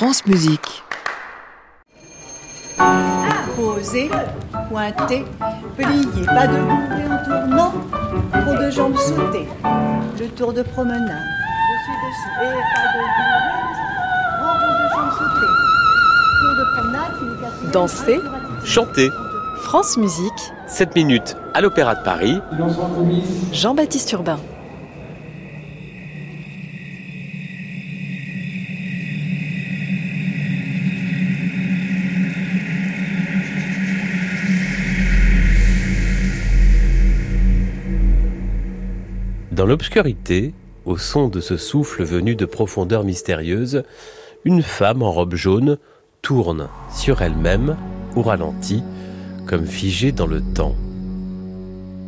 [0.00, 0.82] France Musique.
[3.54, 4.10] Posez,
[4.70, 5.26] pointez,
[5.76, 7.74] pliez, pas de boucler en tournant,
[8.32, 9.46] trop de jambes sautées,
[10.18, 13.00] le tour de promenade, dessus, dessous, et pas de
[14.40, 15.52] rond de jambes sautées,
[16.40, 18.20] tour de promenade, Danser.
[18.64, 19.10] Chanter.
[19.64, 20.52] France Musique.
[20.66, 22.40] 7 minutes à l'Opéra de Paris.
[23.52, 24.40] Jean-Baptiste Urbain.
[39.60, 40.54] Dans l'obscurité,
[40.86, 43.82] au son de ce souffle venu de profondeurs mystérieuses,
[44.46, 45.76] une femme en robe jaune
[46.22, 47.76] tourne sur elle-même,
[48.16, 48.82] au ralenti,
[49.44, 50.74] comme figée dans le temps.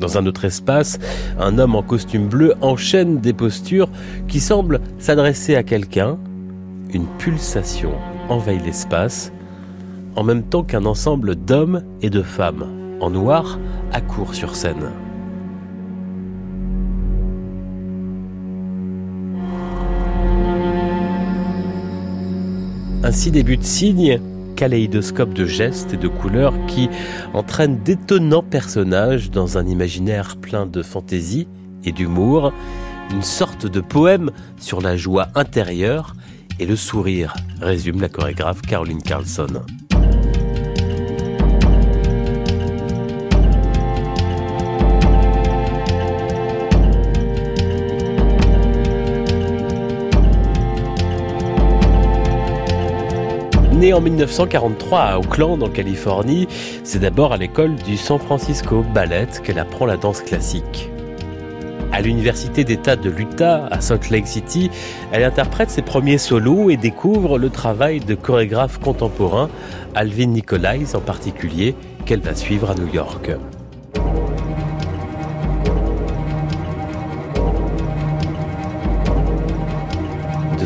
[0.00, 0.98] Dans un autre espace,
[1.38, 3.90] un homme en costume bleu enchaîne des postures
[4.26, 6.18] qui semblent s'adresser à quelqu'un.
[6.92, 7.92] Une pulsation
[8.28, 9.30] envahit l'espace,
[10.16, 12.66] en même temps qu'un ensemble d'hommes et de femmes
[13.00, 13.60] en noir
[13.92, 14.90] accourt sur scène.
[23.06, 24.20] Ainsi débute Signe,
[24.56, 26.90] kaléidoscope de gestes et de couleurs qui
[27.34, 31.46] entraîne d'étonnants personnages dans un imaginaire plein de fantaisie
[31.84, 32.52] et d'humour,
[33.12, 36.14] une sorte de poème sur la joie intérieure
[36.58, 39.62] et le sourire, résume la chorégraphe Caroline Carlson.
[53.86, 56.48] Née en 1943 à Oakland, en Californie,
[56.82, 60.90] c'est d'abord à l'école du San Francisco Ballet qu'elle apprend la danse classique.
[61.92, 64.72] À l'université d'État de l'Utah, à Salt Lake City,
[65.12, 69.50] elle interprète ses premiers solos et découvre le travail de chorégraphes contemporains,
[69.94, 71.76] Alvin Nicolais en particulier,
[72.06, 73.30] qu'elle va suivre à New York.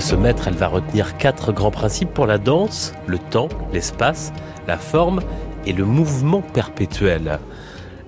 [0.00, 4.32] De ce maître, elle va retenir quatre grands principes pour la danse, le temps, l'espace,
[4.66, 5.20] la forme
[5.66, 7.38] et le mouvement perpétuel.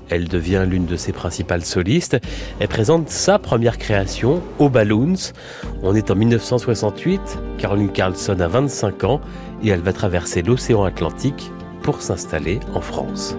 [0.08, 2.16] Elle devient l'une de ses principales solistes
[2.62, 5.32] et présente sa première création, Aux Balloons.
[5.82, 7.20] On est en 1968,
[7.58, 9.20] Caroline Carlson a 25 ans
[9.62, 13.36] et elle va traverser l'océan Atlantique pour s'installer en France.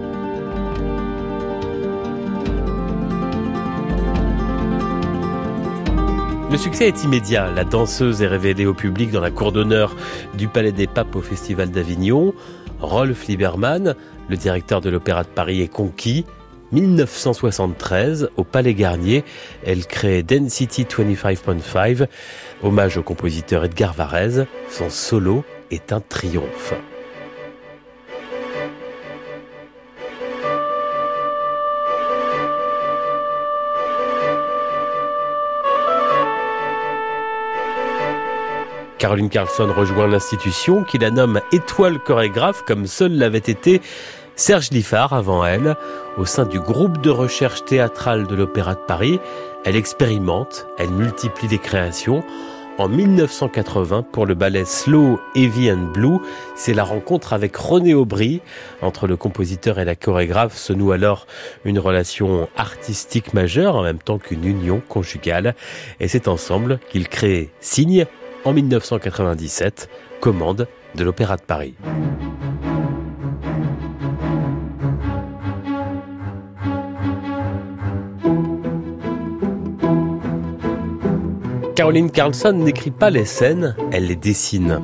[6.54, 7.50] Le succès est immédiat.
[7.50, 9.96] La danseuse est révélée au public dans la cour d'honneur
[10.34, 12.32] du Palais des Papes au Festival d'Avignon.
[12.78, 13.96] Rolf Lieberman,
[14.28, 16.24] le directeur de l'Opéra de Paris, est conquis.
[16.70, 19.24] 1973, au Palais Garnier,
[19.66, 22.06] elle crée Density 25.5,
[22.62, 24.46] hommage au compositeur Edgar Varèse.
[24.70, 26.74] Son solo est un triomphe.
[39.04, 43.82] Caroline Carlson rejoint l'institution qui la nomme étoile chorégraphe comme seul l'avait été
[44.34, 45.76] Serge Liffard avant elle.
[46.16, 49.20] Au sein du groupe de recherche théâtrale de l'Opéra de Paris,
[49.66, 52.24] elle expérimente, elle multiplie les créations.
[52.78, 56.18] En 1980, pour le ballet Slow, Heavy and Blue,
[56.56, 58.40] c'est la rencontre avec René Aubry.
[58.80, 61.26] Entre le compositeur et la chorégraphe se noue alors
[61.66, 65.54] une relation artistique majeure en même temps qu'une union conjugale.
[66.00, 68.06] Et c'est ensemble qu'ils créent Signe
[68.44, 69.88] en 1997,
[70.20, 71.74] commande de l'Opéra de Paris.
[81.74, 84.80] Caroline Carlson n'écrit pas les scènes, elle les dessine.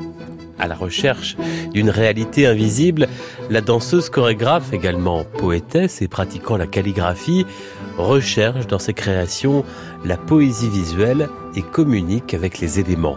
[0.59, 1.37] À la recherche
[1.73, 3.09] d'une réalité invisible,
[3.49, 7.47] la danseuse chorégraphe, également poétesse et pratiquant la calligraphie,
[7.97, 9.65] recherche dans ses créations
[10.05, 13.17] la poésie visuelle et communique avec les éléments.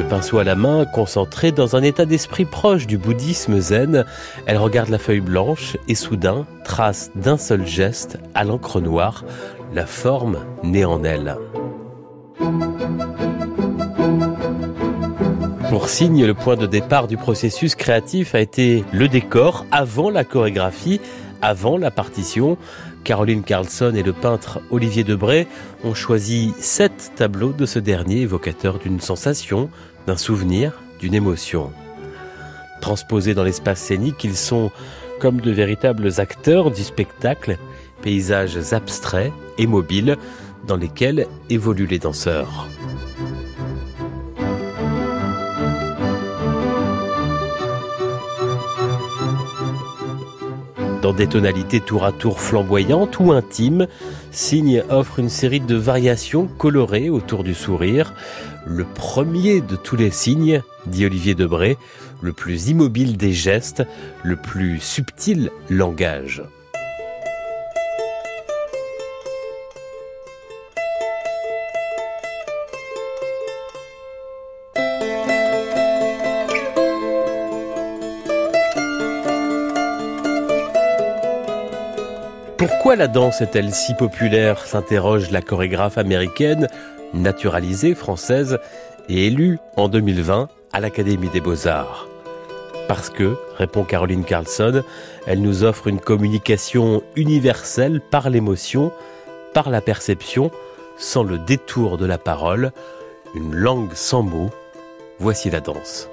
[0.00, 4.06] Le pinceau à la main, concentrée dans un état d'esprit proche du bouddhisme zen,
[4.46, 9.26] elle regarde la feuille blanche et soudain trace d'un seul geste, à l'encre noire,
[9.74, 11.36] la forme née en elle.
[15.68, 20.24] Pour Signe, le point de départ du processus créatif a été le décor avant la
[20.24, 20.98] chorégraphie,
[21.42, 22.56] avant la partition.
[23.04, 25.46] Caroline Carlson et le peintre Olivier Debray
[25.84, 29.70] ont choisi sept tableaux de ce dernier évocateur d'une sensation,
[30.06, 31.72] d'un souvenir, d'une émotion.
[32.80, 34.70] Transposés dans l'espace scénique, ils sont
[35.18, 37.58] comme de véritables acteurs du spectacle,
[38.02, 40.16] paysages abstraits et mobiles,
[40.66, 42.66] dans lesquelles évoluent les danseurs.
[51.02, 53.86] Dans des tonalités tour à tour flamboyantes ou intimes,
[54.32, 58.12] Signe offre une série de variations colorées autour du sourire.
[58.66, 61.78] Le premier de tous les signes, dit Olivier Debré,
[62.20, 63.82] le plus immobile des gestes,
[64.22, 66.42] le plus subtil langage.
[82.60, 86.68] Pourquoi la danse est-elle si populaire s'interroge la chorégraphe américaine,
[87.14, 88.58] naturalisée française
[89.08, 92.06] et élue en 2020 à l'Académie des beaux-arts?
[92.86, 94.82] Parce que, répond Caroline Carlson,
[95.26, 98.92] elle nous offre une communication universelle par l'émotion,
[99.54, 100.50] par la perception,
[100.98, 102.72] sans le détour de la parole,
[103.34, 104.50] une langue sans mots.
[105.18, 106.10] Voici la danse.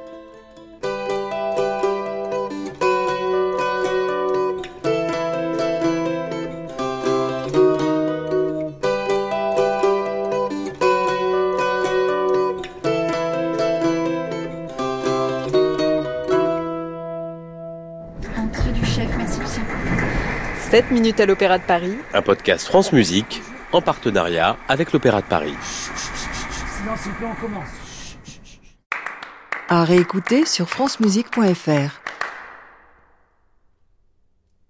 [20.78, 21.98] 7 minutes à l'Opéra de Paris.
[22.14, 23.42] Un podcast France Musique
[23.72, 25.56] en partenariat avec l'Opéra de Paris.
[29.70, 32.07] À réécouter sur francemusique.fr.